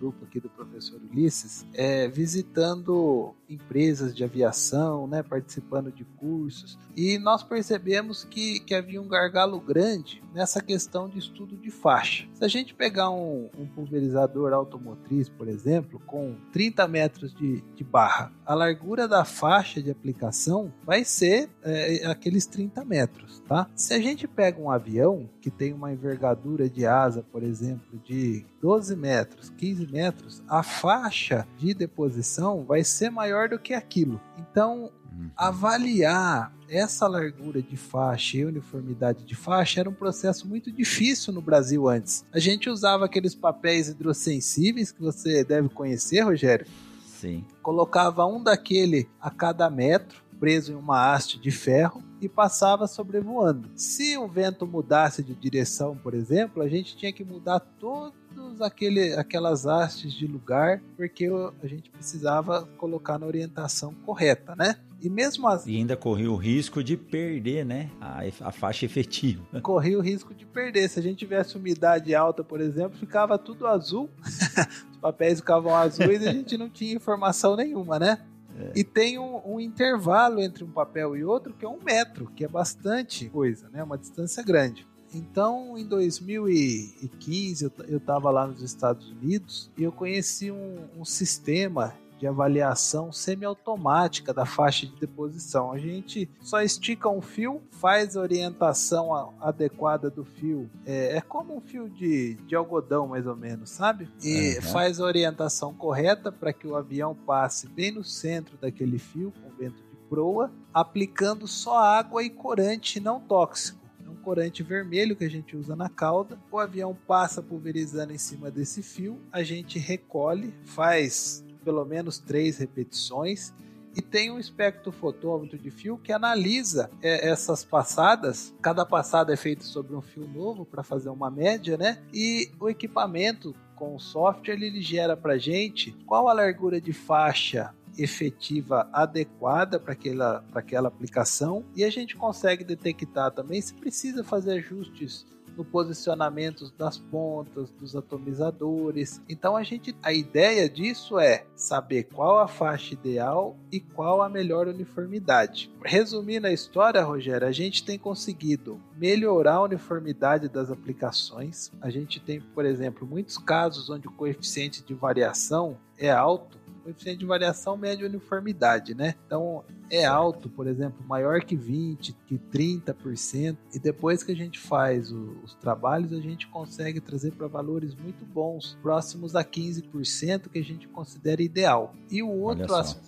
[0.00, 7.18] grupo aqui do professor Ulisses, é, visitando empresas de aviação, né, participando de cursos, e
[7.18, 12.26] nós percebemos que, que havia um gargalo grande nessa questão de estudo de faixa.
[12.34, 17.82] Se a gente pegar um, um pulverizador automotriz, por exemplo, com 30 metros de, de,
[17.84, 23.68] barra, a largura da faixa de aplicação vai ser é, aqueles 30 metros, tá?
[23.74, 28.44] Se a gente pega um avião que tem uma envergadura de asa, por exemplo, de
[28.60, 34.20] 12 metros, 15 metros, a faixa de deposição vai ser maior do que aquilo.
[34.38, 35.30] Então, uhum.
[35.36, 41.40] avaliar essa largura de faixa e uniformidade de faixa era um processo muito difícil no
[41.42, 42.24] Brasil antes.
[42.32, 46.66] A gente usava aqueles papéis hidrossensíveis que você deve conhecer, Rogério.
[47.06, 47.44] Sim.
[47.62, 53.70] Colocava um daquele a cada metro, preso em uma haste de ferro, e passava sobrevoando.
[53.74, 58.60] Se o vento mudasse de direção, por exemplo, a gente tinha que mudar todo todas
[58.60, 61.28] aquele, aquelas hastes de lugar, porque
[61.62, 64.76] a gente precisava colocar na orientação correta, né?
[65.00, 65.72] E mesmo assim.
[65.72, 67.90] E ainda corria o risco de perder, né?
[68.00, 69.42] A, a faixa efetiva.
[69.62, 70.88] Corria o risco de perder.
[70.90, 74.10] Se a gente tivesse umidade alta, por exemplo, ficava tudo azul.
[74.92, 78.18] Os papéis ficavam azuis e a gente não tinha informação nenhuma, né?
[78.60, 78.72] É.
[78.76, 82.44] E tem um, um, intervalo entre um papel e outro que é um metro, que
[82.44, 83.82] é bastante coisa, né?
[83.82, 84.86] Uma distância grande.
[85.12, 91.94] Então, em 2015, eu estava lá nos Estados Unidos e eu conheci um, um sistema
[92.20, 95.72] de avaliação semiautomática da faixa de deposição.
[95.72, 100.70] A gente só estica um fio, faz a orientação adequada do fio.
[100.84, 104.06] É, é como um fio de, de algodão, mais ou menos, sabe?
[104.22, 104.62] E uhum.
[104.62, 109.56] faz a orientação correta para que o avião passe bem no centro daquele fio, com
[109.56, 113.80] vento de proa, aplicando só água e corante não tóxico
[114.20, 116.38] corante vermelho que a gente usa na cauda.
[116.52, 122.58] O avião passa pulverizando em cima desse fio, a gente recolhe, faz pelo menos três
[122.58, 123.52] repetições
[123.96, 128.54] e tem um espectrofotômetro de fio que analisa é, essas passadas.
[128.62, 131.98] Cada passada é feita sobre um fio novo para fazer uma média, né?
[132.12, 137.74] E o equipamento com o software ele gera para gente qual a largura de faixa
[137.98, 144.52] efetiva adequada para aquela, aquela aplicação e a gente consegue detectar também se precisa fazer
[144.52, 149.20] ajustes no posicionamento das pontas, dos atomizadores.
[149.28, 154.28] Então a gente, a ideia disso é saber qual a faixa ideal e qual a
[154.28, 155.70] melhor uniformidade.
[155.84, 161.72] Resumindo a história, Rogério, a gente tem conseguido melhorar a uniformidade das aplicações.
[161.80, 166.59] A gente tem, por exemplo, muitos casos onde o coeficiente de variação é alto
[166.90, 169.14] coeficiente de variação mede uniformidade, né?
[169.26, 174.58] Então é alto, por exemplo, maior que 20, que 30%, e depois que a gente
[174.58, 180.48] faz o, os trabalhos, a gente consegue trazer para valores muito bons, próximos a 15%,
[180.48, 181.94] que a gente considera ideal.
[182.10, 182.66] E o outro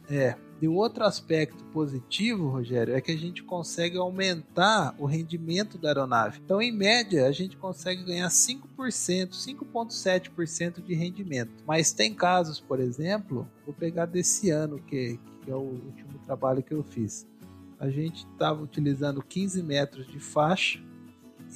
[0.08, 5.76] é, e o outro aspecto positivo, Rogério, é que a gente consegue aumentar o rendimento
[5.76, 6.40] da aeronave.
[6.44, 11.64] Então, em média, a gente consegue ganhar 5%, 5,7% de rendimento.
[11.66, 16.62] Mas tem casos, por exemplo, vou pegar desse ano, que, que é o último trabalho
[16.62, 17.26] que eu fiz.
[17.80, 20.80] A gente estava utilizando 15 metros de faixa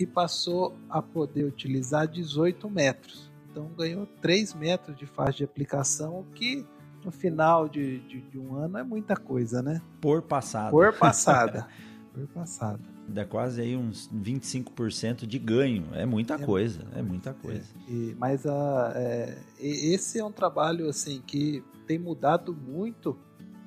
[0.01, 3.31] e passou a poder utilizar 18 metros.
[3.49, 6.66] Então ganhou 3 metros de faixa de aplicação, o que
[7.07, 9.81] no final de, de, de, um ano é muita coisa, né?
[10.01, 10.73] Por passada.
[10.73, 11.69] Por passada.
[12.12, 12.81] Por passada.
[13.07, 15.87] Dá quase aí uns 25% de ganho.
[15.95, 16.85] É muita é coisa.
[16.97, 17.64] é muita coisa.
[17.88, 23.16] É, e, mas a, é, esse é um trabalho assim que tem mudado muito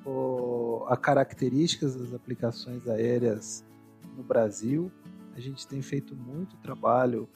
[0.04, 3.64] o, a características das aplicações aéreas
[4.14, 4.92] no Brasil.
[5.34, 7.26] A gente tem feito muito trabalho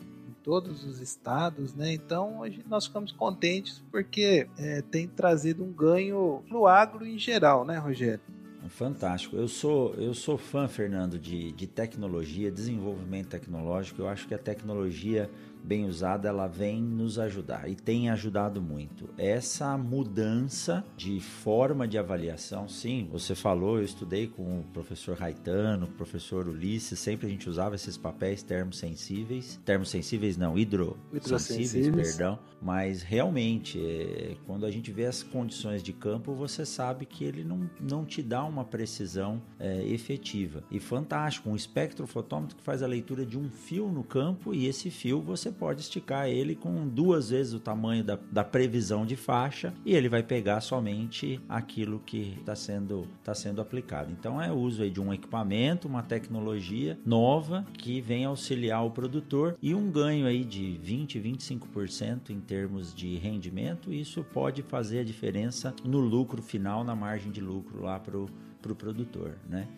[0.45, 1.93] todos os estados, né?
[1.93, 7.79] Então nós ficamos contentes porque é, tem trazido um ganho no agro em geral, né,
[7.79, 8.21] Rogério?
[8.69, 9.37] Fantástico.
[9.37, 14.03] Eu sou, eu sou fã, Fernando, de, de tecnologia, desenvolvimento tecnológico.
[14.03, 15.31] Eu acho que a tecnologia
[15.65, 19.09] bem usada, ela vem nos ajudar e tem ajudado muito.
[19.17, 25.87] Essa mudança de forma de avaliação, sim, você falou, eu estudei com o professor Raitano,
[25.87, 32.39] o professor Ulisses, sempre a gente usava esses papéis termosensíveis, termosensíveis não, hidro, hidrossensíveis, perdão,
[32.61, 37.45] mas realmente, é, quando a gente vê as condições de campo, você sabe que ele
[37.45, 40.63] não, não te dá uma precisão é, efetiva.
[40.71, 44.91] E fantástico, um espectrofotômetro que faz a leitura de um fio no campo e esse
[44.91, 49.73] fio você pode esticar ele com duas vezes o tamanho da, da previsão de faixa
[49.85, 54.13] e ele vai pegar somente aquilo que está sendo, tá sendo aplicado.
[54.13, 59.57] Então é uso aí de um equipamento, uma tecnologia nova que vem auxiliar o produtor
[59.63, 63.93] e um ganho aí de 20, 25% em termos de rendimento.
[63.93, 68.29] Isso pode fazer a diferença no lucro final, na margem de lucro lá para o
[68.65, 69.69] pro produtor, né?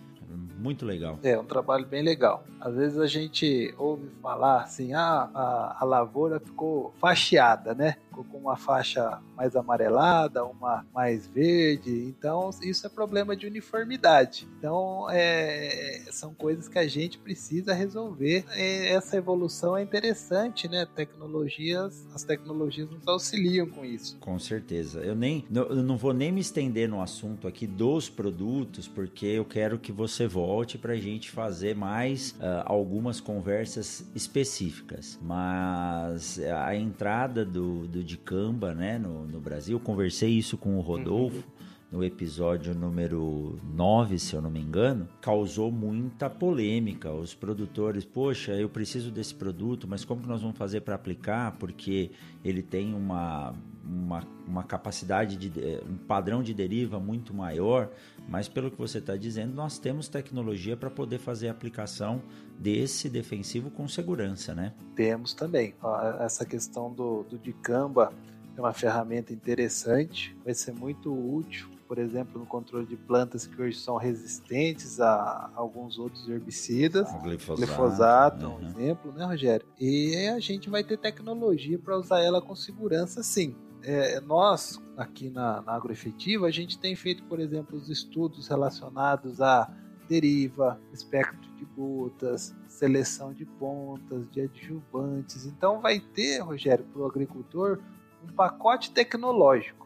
[0.59, 1.19] Muito legal.
[1.23, 2.45] É, um trabalho bem legal.
[2.61, 7.97] Às vezes a gente ouve falar assim, ah, a, a lavoura ficou facheada, né?
[8.17, 11.91] Ficou com uma faixa mais amarelada, uma mais verde.
[11.91, 14.49] Então, isso é problema de uniformidade.
[14.59, 18.45] Então, é, são coisas que a gente precisa resolver.
[18.57, 20.87] E essa evolução é interessante, né?
[20.87, 24.17] Tecnologias, as tecnologias nos auxiliam com isso.
[24.19, 25.01] Com certeza.
[25.01, 29.45] Eu nem, eu não vou nem me estender no assunto aqui dos produtos, porque eu
[29.45, 35.19] quero que você você volte para a gente fazer mais uh, algumas conversas específicas.
[35.21, 41.37] Mas a entrada do, do Dicamba né, no, no Brasil, conversei isso com o Rodolfo.
[41.37, 47.13] Uhum no episódio número 9, se eu não me engano, causou muita polêmica.
[47.13, 51.53] Os produtores, poxa, eu preciso desse produto, mas como que nós vamos fazer para aplicar?
[51.59, 52.11] Porque
[52.45, 57.89] ele tem uma, uma, uma capacidade de eh, um padrão de deriva muito maior,
[58.29, 62.21] mas pelo que você está dizendo, nós temos tecnologia para poder fazer a aplicação
[62.59, 64.73] desse defensivo com segurança, né?
[64.97, 65.73] Temos também.
[66.19, 68.13] Essa questão do, do dicamba
[68.57, 73.61] é uma ferramenta interessante, vai ser muito útil por exemplo, no controle de plantas que
[73.61, 77.09] hoje são resistentes a alguns outros herbicidas.
[77.13, 78.67] O glifosato, glifosato é um uhum.
[78.67, 79.67] exemplo, né, Rogério?
[79.79, 83.55] E a gente vai ter tecnologia para usar ela com segurança, sim.
[83.83, 89.41] É, nós, aqui na, na Agroefetiva, a gente tem feito, por exemplo, os estudos relacionados
[89.41, 89.71] a
[90.09, 95.47] deriva, espectro de gotas, seleção de pontas, de adjuvantes.
[95.47, 97.81] Então vai ter, Rogério, para o agricultor
[98.25, 99.86] um pacote tecnológico.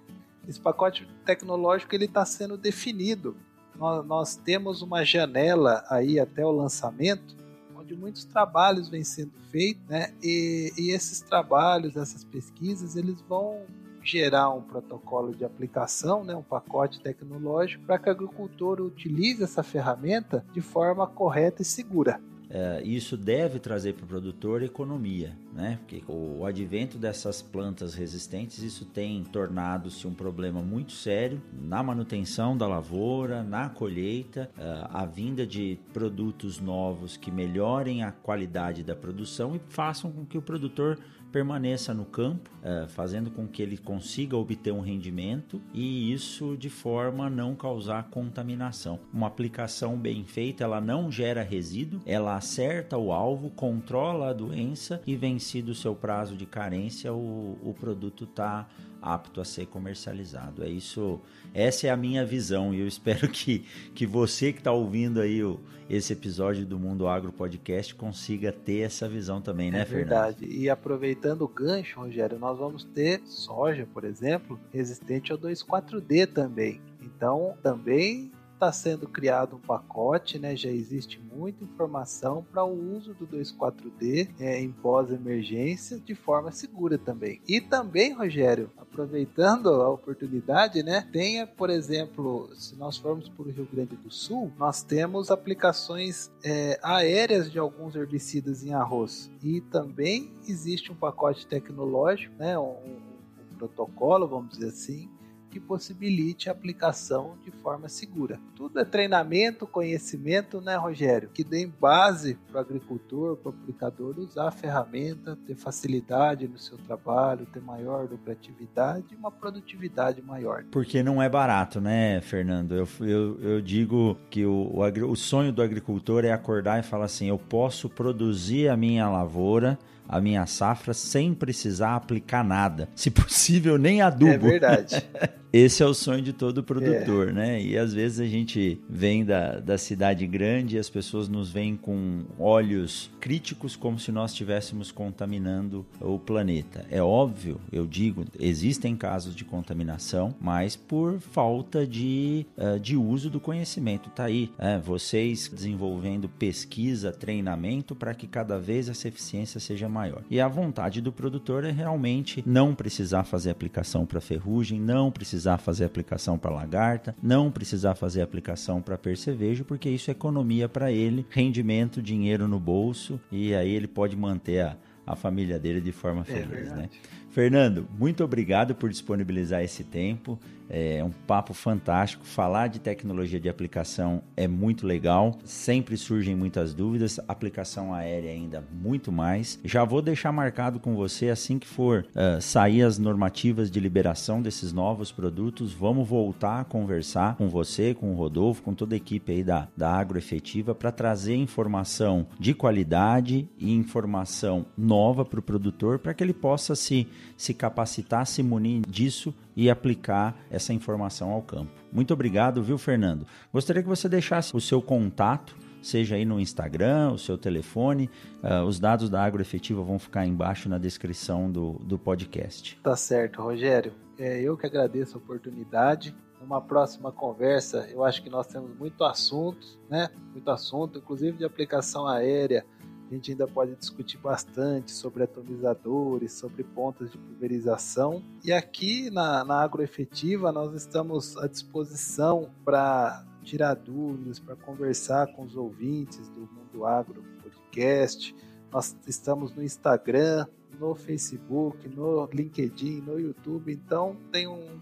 [0.50, 3.36] Esse pacote tecnológico ele está sendo definido.
[3.78, 7.36] Nós, nós temos uma janela aí até o lançamento,
[7.76, 10.12] onde muitos trabalhos vêm sendo feitos, né?
[10.20, 13.62] E, e esses trabalhos, essas pesquisas, eles vão
[14.02, 19.62] gerar um protocolo de aplicação, né, um pacote tecnológico, para que o agricultor utilize essa
[19.62, 22.20] ferramenta de forma correta e segura.
[22.50, 25.78] É, isso deve trazer para o produtor economia, né?
[25.80, 32.56] Porque o advento dessas plantas resistentes, isso tem tornado-se um problema muito sério na manutenção
[32.56, 38.96] da lavoura, na colheita, é, a vinda de produtos novos que melhorem a qualidade da
[38.96, 40.98] produção e façam com que o produtor
[41.30, 46.68] permaneça no campo, é, fazendo com que ele consiga obter um rendimento e isso de
[46.68, 48.98] forma a não causar contaminação.
[49.12, 55.00] Uma aplicação bem feita, ela não gera resíduo, ela acerta o alvo, controla a doença
[55.06, 58.68] e vencido o seu prazo de carência, o, o produto está
[59.00, 60.62] apto a ser comercializado.
[60.62, 61.20] É isso,
[61.54, 65.42] essa é a minha visão e eu espero que, que você que está ouvindo aí
[65.42, 70.08] o, esse episódio do Mundo Agro Podcast consiga ter essa visão também, né, é Fernando?
[70.08, 70.46] Verdade.
[70.46, 76.80] E aproveitando o gancho, Rogério, nós vamos ter soja, por exemplo, resistente ao 2,4-D também.
[77.02, 78.30] Então, também
[78.60, 80.54] está sendo criado um pacote, né?
[80.54, 86.98] Já existe muita informação para o uso do 24D é, em pós-emergência de forma segura
[86.98, 87.40] também.
[87.48, 91.08] E também, Rogério, aproveitando a oportunidade, né?
[91.10, 96.30] Tenha, por exemplo, se nós formos para o Rio Grande do Sul, nós temos aplicações
[96.44, 99.30] é, aéreas de alguns herbicidas em arroz.
[99.42, 102.58] E também existe um pacote tecnológico, né?
[102.58, 105.08] um, um protocolo, vamos dizer assim,
[105.50, 108.38] que possibilite a aplicação de forma segura.
[108.54, 111.28] Tudo é treinamento, conhecimento, né, Rogério?
[111.30, 116.58] Que dê base para o agricultor, para o aplicador usar a ferramenta, ter facilidade no
[116.58, 120.64] seu trabalho, ter maior lucratividade e uma produtividade maior.
[120.70, 122.74] Porque não é barato, né, Fernando?
[122.74, 127.06] Eu, eu, eu digo que o, o, o sonho do agricultor é acordar e falar
[127.06, 129.78] assim: eu posso produzir a minha lavoura
[130.10, 132.88] a minha safra sem precisar aplicar nada.
[132.96, 134.32] Se possível, nem adubo.
[134.32, 135.08] É verdade.
[135.52, 137.32] Esse é o sonho de todo produtor, é.
[137.32, 137.62] né?
[137.62, 141.76] E às vezes a gente vem da, da cidade grande e as pessoas nos veem
[141.76, 146.86] com olhos críticos como se nós estivéssemos contaminando o planeta.
[146.88, 153.28] É óbvio, eu digo, existem casos de contaminação, mas por falta de, uh, de uso
[153.28, 154.08] do conhecimento.
[154.10, 160.22] Tá aí, é, vocês desenvolvendo pesquisa, treinamento para que cada vez essa eficiência seja maior.
[160.30, 165.39] E a vontade do produtor é realmente não precisar fazer aplicação para ferrugem, não precisar
[165.40, 170.68] precisar fazer aplicação para lagarta, não precisar fazer aplicação para percevejo, porque isso é economia
[170.68, 174.76] para ele, rendimento, dinheiro no bolso e aí ele pode manter a,
[175.06, 176.90] a família dele de forma é feliz, é né?
[177.30, 180.38] Fernando, muito obrigado por disponibilizar esse tempo.
[180.70, 182.24] É um papo fantástico.
[182.24, 185.36] Falar de tecnologia de aplicação é muito legal.
[185.44, 187.18] Sempre surgem muitas dúvidas.
[187.26, 189.58] Aplicação aérea ainda muito mais.
[189.64, 194.40] Já vou deixar marcado com você assim que for uh, sair as normativas de liberação
[194.40, 195.72] desses novos produtos.
[195.72, 199.66] Vamos voltar a conversar com você, com o Rodolfo, com toda a equipe aí da,
[199.76, 206.22] da Agroefetiva para trazer informação de qualidade e informação nova para o produtor para que
[206.22, 211.70] ele possa se, se capacitar, se munir disso e aplicar essa informação ao campo.
[211.92, 213.26] Muito obrigado, viu, Fernando?
[213.52, 218.08] Gostaria que você deixasse o seu contato, seja aí no Instagram, o seu telefone.
[218.42, 222.80] Uh, os dados da Agroefetiva vão ficar embaixo na descrição do, do podcast.
[222.82, 223.92] Tá certo, Rogério.
[224.18, 226.16] É, eu que agradeço a oportunidade.
[226.40, 230.08] Numa próxima conversa, eu acho que nós temos muito assunto, né?
[230.32, 232.64] Muito assunto, inclusive de aplicação aérea
[233.10, 238.22] a gente ainda pode discutir bastante sobre atomizadores, sobre pontas de pulverização.
[238.44, 245.42] E aqui na, na Agroefetiva nós estamos à disposição para tirar dúvidas, para conversar com
[245.42, 248.34] os ouvintes do Mundo Agro Podcast.
[248.70, 250.46] Nós estamos no Instagram,
[250.78, 253.72] no Facebook, no LinkedIn, no YouTube.
[253.72, 254.78] Então tem um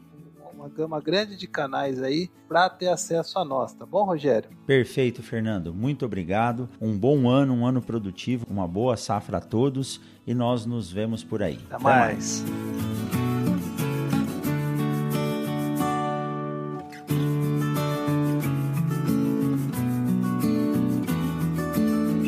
[0.58, 4.50] uma gama grande de canais aí para ter acesso a nós, tá bom, Rogério?
[4.66, 5.72] Perfeito, Fernando.
[5.72, 6.68] Muito obrigado.
[6.80, 11.22] Um bom ano, um ano produtivo, uma boa safra a todos e nós nos vemos
[11.22, 11.60] por aí.
[11.66, 12.42] Até, Até mais.
[12.42, 12.78] mais.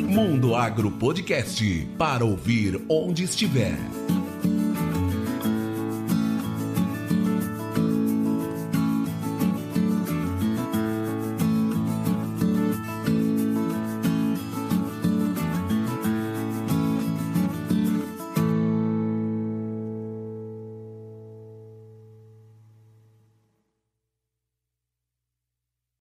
[0.09, 4.00] Mundo Agro Podcast para ouvir onde estiver.